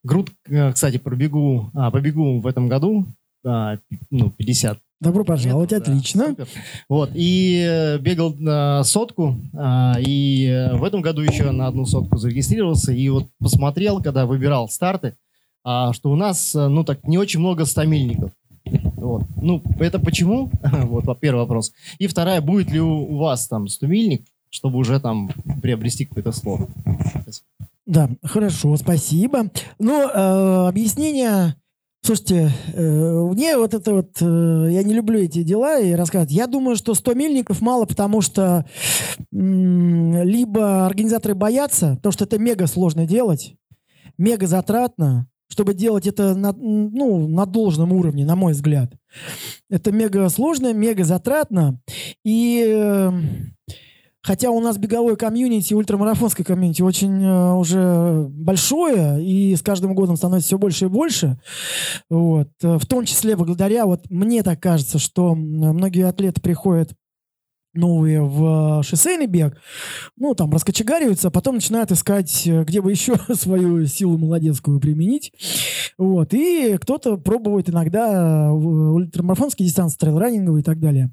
[0.04, 0.30] Груд,
[0.74, 3.06] кстати, пробегу, а, побегу в этом году.
[3.42, 5.70] ну, 50 Добро пожаловать.
[5.70, 6.28] да, Отлично.
[6.28, 6.48] супер.
[6.88, 11.86] Вот, и э, бегал на сотку, а, и э, в этом году еще на одну
[11.86, 15.16] сотку зарегистрировался, и вот посмотрел, когда выбирал старты,
[15.64, 18.30] а, что у нас, э, ну, так, не очень много стамильников.
[18.94, 19.24] Вот.
[19.34, 20.52] Ну, это почему?
[20.62, 21.72] вот, во- первый вопрос.
[21.98, 26.60] И вторая, будет ли у, вас там стумильник, чтобы уже там приобрести какой-то слот?
[27.86, 29.50] Да, хорошо, спасибо.
[29.80, 31.56] Ну, э, объяснение...
[32.04, 34.20] Слушайте, э, мне вот это вот...
[34.20, 36.32] э, я не люблю эти дела и рассказывать.
[36.32, 38.66] Я думаю, что 100 мильников мало, потому что
[39.30, 43.54] либо организаторы боятся, потому что это мега сложно делать,
[44.18, 48.92] мега затратно, чтобы делать это на, ну, на должном уровне, на мой взгляд.
[49.70, 51.80] Это мега сложно, мега затратно.
[52.24, 53.12] И э,
[54.22, 60.16] хотя у нас беговое комьюнити, ультрамарафонское комьюнити очень э, уже большое, и с каждым годом
[60.16, 61.40] становится все больше и больше,
[62.08, 66.92] вот, э, в том числе благодаря, вот мне так кажется, что многие атлеты приходят
[67.74, 69.56] новые в шоссейный бег,
[70.16, 75.32] ну, там, раскочегариваются, а потом начинают искать, э, где бы еще свою силу молодецкую применить.
[75.98, 76.34] Вот.
[76.34, 81.10] И кто-то пробует иногда ультрамарафонские дистанции, трейл-раннинговые и так далее.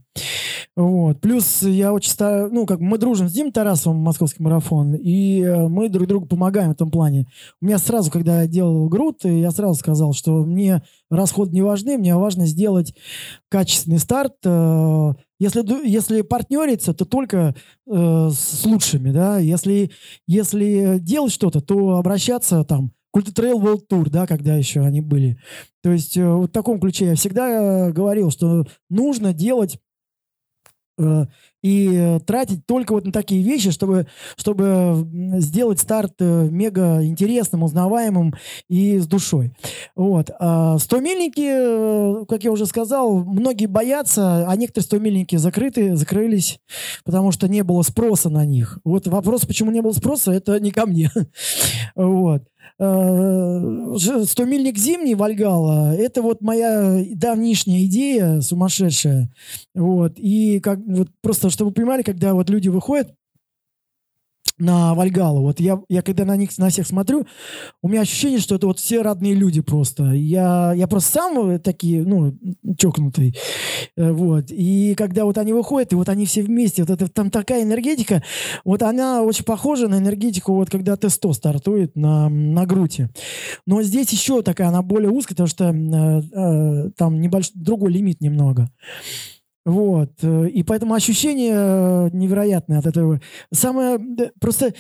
[0.76, 1.20] Вот.
[1.20, 5.68] Плюс я очень стараюсь, ну, как мы дружим с Димой Тарасовым, московский марафон, и э,
[5.68, 7.28] мы друг другу помогаем в этом плане.
[7.62, 11.98] У меня сразу, когда я делал груд, я сразу сказал, что мне расходы не важны,
[11.98, 12.94] мне важно сделать
[13.50, 14.36] качественный старт.
[14.46, 17.56] Э, если, если партнериться, то только
[17.88, 19.40] э, с лучшими, да.
[19.40, 19.92] Если,
[20.28, 25.40] если делать что-то, то обращаться там к Ultra-Trail World Tour, да, когда еще они были.
[25.82, 29.89] То есть э, в таком ключе я всегда говорил, что нужно делать Э,
[31.62, 34.08] и тратить только вот на такие вещи, чтобы,
[34.38, 35.08] чтобы
[35.40, 38.34] сделать старт э, мега интересным, узнаваемым
[38.70, 39.54] и с душой.
[39.96, 40.32] Вот.
[40.40, 45.96] А 100 мильники, э, как я уже сказал, многие боятся, а некоторые 100 мильники закрыты,
[45.96, 46.60] закрылись,
[47.04, 48.80] потому что не было спроса на них.
[48.86, 51.12] Вот вопрос, почему не было спроса, это не ко мне.
[51.96, 52.44] Вот.
[52.80, 59.30] 100-мильник э, зимний Вальгала, это вот моя давнишняя идея сумасшедшая.
[59.76, 60.14] Вот.
[60.18, 63.14] И как, вот просто, чтобы вы понимали, когда вот люди выходят,
[64.60, 65.42] на Вальгалу.
[65.42, 67.26] Вот я, я когда на них, на всех смотрю,
[67.82, 70.12] у меня ощущение, что это вот все родные люди просто.
[70.12, 72.38] Я, я просто сам э, такие, ну,
[72.78, 73.36] чокнутый.
[73.96, 74.46] Э, вот.
[74.50, 78.24] И когда вот они выходят, и вот они все вместе, вот это там такая энергетика,
[78.66, 83.08] вот она очень похожа на энергетику, вот когда тесто стартует на, на груди.
[83.66, 88.22] Но здесь еще такая, она более узкая, потому что э, э, там небольшой, другой лимит
[88.22, 88.70] немного.
[89.70, 90.12] Вот.
[90.22, 93.22] Э, и поэтому ощущение э, невероятное от этого.
[93.52, 94.00] Самое...
[94.40, 94.74] Просто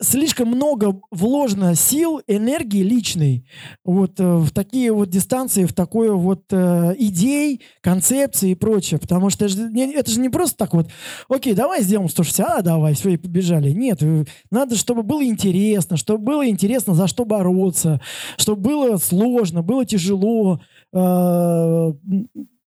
[0.00, 3.46] слишком много вложено сил, энергии личной
[3.84, 8.98] вот э, в такие вот дистанции, в такое вот э, идей, концепции и прочее.
[8.98, 10.90] Потому что это же, не, это же не просто так вот,
[11.28, 13.70] окей, давай сделаем 160, а давай, все, и побежали.
[13.70, 14.02] Нет,
[14.50, 18.00] надо, чтобы было интересно, чтобы было интересно, за что бороться,
[18.36, 20.60] чтобы было сложно, было тяжело,
[20.92, 21.92] э,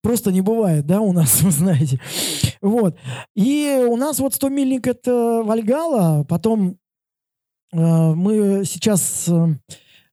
[0.05, 1.99] просто не бывает, да, у нас, вы знаете.
[2.63, 2.97] Вот.
[3.35, 6.77] И у нас вот 100 мильник это Вальгала, потом
[7.73, 9.29] э, мы сейчас...
[9.29, 9.57] Э,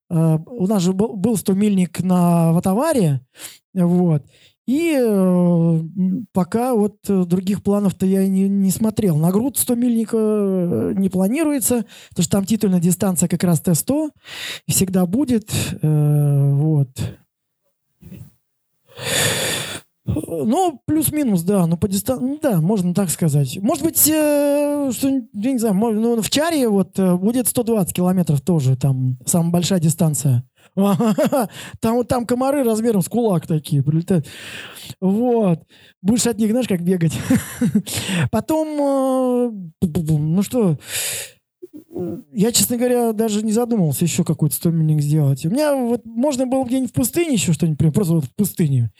[0.09, 3.21] э у нас же был, был 100 мильник на Ватаваре,
[3.73, 4.23] вот.
[4.67, 5.79] И э,
[6.31, 9.17] пока вот других планов-то я не, не смотрел.
[9.17, 14.11] На груд 100 мильника э, не планируется, потому что там титульная дистанция как раз Т-100
[14.67, 15.51] всегда будет.
[15.81, 16.89] Э, вот.
[20.05, 21.67] Ну, плюс-минус, да.
[21.67, 23.57] Ну, по дистанции, ну, да, можно так сказать.
[23.61, 28.41] Может быть, э, что, я не знаю, ну, в Чаре вот э, будет 120 километров
[28.41, 30.43] тоже, там, самая большая дистанция.
[31.81, 34.25] Там, там комары размером с кулак такие прилетают.
[35.01, 35.59] Вот.
[36.01, 37.17] Будешь от них, знаешь, как бегать.
[38.31, 40.77] Потом, э, ну что,
[42.33, 45.45] я, честно говоря, даже не задумывался еще какой-то стомильник сделать.
[45.45, 48.91] У меня вот можно было где-нибудь в пустыне еще что-нибудь, просто вот в пустыне.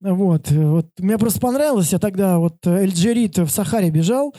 [0.00, 0.86] Вот, вот.
[0.98, 1.92] Мне просто понравилось.
[1.92, 4.34] Я тогда вот Эльджерит в Сахаре бежал,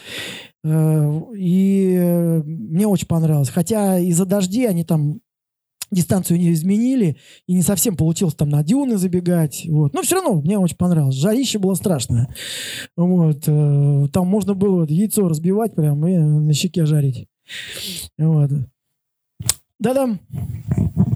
[0.64, 3.50] э, и мне очень понравилось.
[3.50, 5.20] Хотя из-за дождей они там
[5.92, 9.66] дистанцию не изменили, и не совсем получилось там на дюны забегать.
[9.68, 9.94] Вот.
[9.94, 11.16] Но все равно мне очень понравилось.
[11.16, 12.34] Жарище было страшное.
[12.96, 13.44] Вот.
[13.48, 17.28] Э, там можно было яйцо разбивать прям и на щеке жарить.
[18.18, 18.52] Вот.
[19.80, 20.18] Да-да.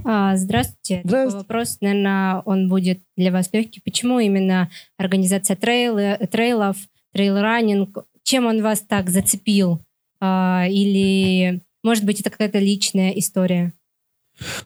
[0.05, 1.01] А, здравствуйте.
[1.03, 1.37] здравствуйте.
[1.37, 3.81] Вопрос, наверное, он будет для вас легкий.
[3.83, 6.77] Почему именно организация трейлы, трейлов,
[7.13, 9.81] трейл-раннинг, чем он вас так зацепил?
[10.19, 13.73] А, или, может быть, это какая-то личная история?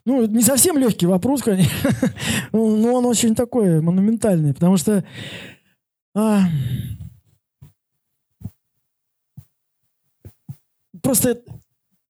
[0.04, 1.90] Ну, не совсем легкий вопрос, конечно,
[2.52, 5.04] но он очень такой монументальный, потому что
[6.14, 6.42] а,
[11.04, 11.38] просто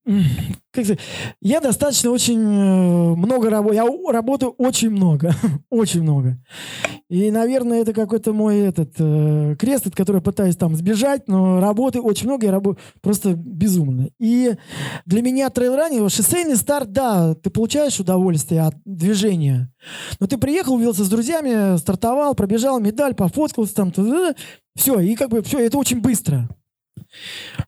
[0.04, 0.98] как сказать,
[1.40, 3.74] я достаточно очень э, много работаю.
[3.74, 5.35] Я работаю очень много.
[5.70, 6.37] очень много.
[7.09, 12.00] И, наверное, это какой-то мой этот э, крест, от которого пытаюсь там сбежать, но работы
[12.00, 14.11] очень много, я работаю просто безумно.
[14.18, 14.54] И
[15.07, 19.72] для меня trail running, шоссейный старт, да, ты получаешь удовольствие от движения.
[20.20, 23.92] Но ты приехал, увиделся с друзьями, стартовал, пробежал медаль, пофоткался там,
[24.76, 26.48] все, и как бы все, это очень быстро.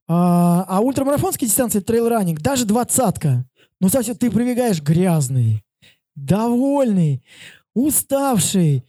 [0.09, 3.45] А, а ультрамарафонские дистанции, trail running, даже двадцатка.
[3.81, 5.63] Ну, совсем ты прибегаешь грязный,
[6.15, 7.23] довольный,
[7.75, 8.85] уставший.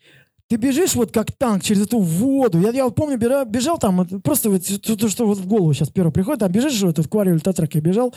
[0.47, 2.61] ты бежишь вот как танк через эту воду.
[2.61, 5.73] Я, я вот помню, бежал, бежал там, просто вот, то, то, что вот в голову
[5.73, 8.13] сейчас первое приходит, там бежишь вот в квариоль Татрак я бежал,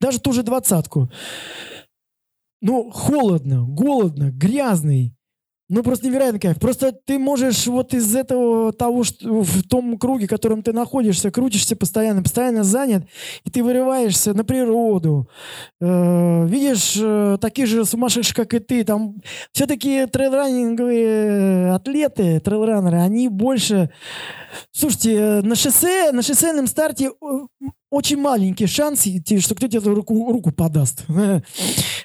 [0.00, 1.10] даже ту же двадцатку.
[2.62, 5.14] Ну, холодно, голодно, грязный.
[5.70, 6.60] Ну, просто невероятный кайф.
[6.60, 11.30] Просто ты можешь вот из этого того, что в том круге, в котором ты находишься,
[11.30, 13.04] крутишься постоянно, постоянно занят,
[13.44, 15.26] и ты вырываешься на природу.
[15.80, 18.84] Э, видишь э, таких же сумасшедших, как и ты.
[18.84, 19.14] Там
[19.52, 23.90] все-таки трейлранинговые атлеты, трейлранеры, они больше...
[24.70, 30.30] Слушайте, э, на шоссе, на шоссейном старте э, очень маленький шанс, что кто-то тебе руку,
[30.30, 31.04] руку подаст.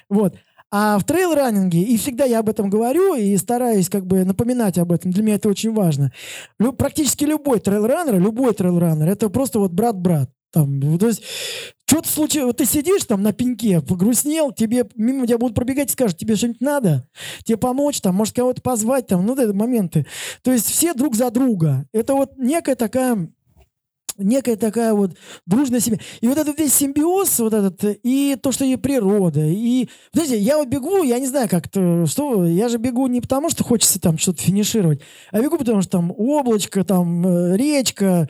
[0.08, 0.34] Вот.
[0.72, 4.92] А в трейл-раннинге, и всегда я об этом говорю и стараюсь как бы напоминать об
[4.92, 6.12] этом, для меня это очень важно.
[6.60, 10.30] Лю, практически любой трейл-раннер, любой трейл-раннер, это просто вот брат-брат.
[10.52, 11.22] Там, то есть,
[11.86, 15.92] что-то случилось, вот ты сидишь там на пеньке, погрустнел, тебе мимо тебя будут пробегать и
[15.92, 17.08] скажут, тебе что-нибудь надо,
[17.44, 20.06] тебе помочь, там, может кого-то позвать, там, ну, это моменты.
[20.42, 21.86] То есть все друг за друга.
[21.92, 23.28] Это вот некая такая
[24.20, 25.16] некая такая вот
[25.46, 25.98] дружная семья.
[26.20, 29.88] И вот этот весь симбиоз, вот этот, и то, что и природа, и...
[30.12, 32.44] Знаете, я вот бегу, я не знаю, как-то, что...
[32.46, 35.00] Я же бегу не потому, что хочется там что-то финишировать,
[35.30, 38.28] а бегу, потому что там облачко, там э, речка,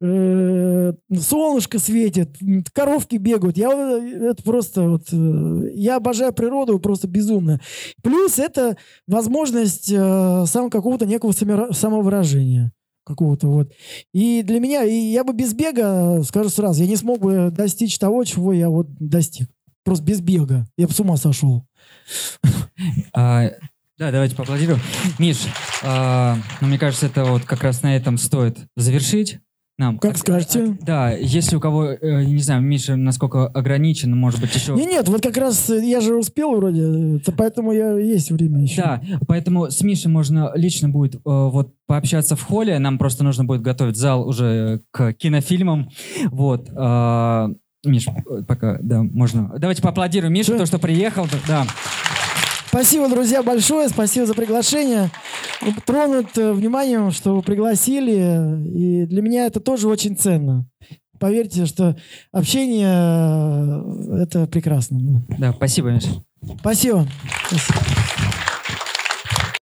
[0.00, 2.36] э, солнышко светит,
[2.72, 3.56] коровки бегают.
[3.56, 5.02] Я это просто вот...
[5.12, 7.60] Э, я обожаю природу просто безумно.
[8.02, 8.76] Плюс это
[9.06, 12.72] возможность э, сам какого-то некого самовыражения
[13.08, 13.72] какого-то вот.
[14.12, 17.98] И для меня, и я бы без бега, скажу сразу, я не смог бы достичь
[17.98, 19.48] того, чего я вот достиг.
[19.84, 20.66] Просто без бега.
[20.76, 21.66] Я бы с ума сошел.
[23.12, 23.50] А,
[23.98, 24.80] да, давайте поаплодируем.
[25.18, 25.38] Миш,
[25.82, 29.40] а, ну, мне кажется, это вот как раз на этом стоит завершить
[29.78, 29.98] нам.
[29.98, 30.76] Как скажете.
[30.82, 34.74] Да, если у кого, э, не знаю, Миша насколько ограничен, может быть, еще...
[34.74, 38.82] Не, нет, вот как раз я же успел вроде, поэтому я есть время еще.
[38.82, 43.44] Да, поэтому с Мишей можно лично будет э, вот пообщаться в холле, нам просто нужно
[43.44, 45.90] будет готовить зал уже к кинофильмам,
[46.30, 46.68] вот.
[46.70, 47.48] Э,
[47.84, 48.06] Миш,
[48.48, 49.54] пока, да, можно.
[49.58, 51.64] Давайте поаплодируем Мишу, то, что приехал, да.
[52.68, 53.88] Спасибо, друзья, большое.
[53.88, 55.10] Спасибо за приглашение.
[55.86, 58.68] Тронут э, вниманием, что вы пригласили.
[58.68, 60.68] И для меня это тоже очень ценно.
[61.18, 61.96] Поверьте, что
[62.30, 65.24] общение э,— это прекрасно.
[65.38, 66.08] Да, спасибо, Миша.
[66.60, 67.06] Спасибо.
[67.48, 68.07] спасибо.